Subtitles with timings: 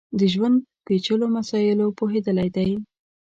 [0.19, 2.69] د ژوند پېچلیو مسایلو پوهېدلی دی.